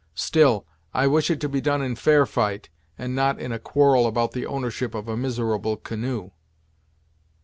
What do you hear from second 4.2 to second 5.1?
the ownership of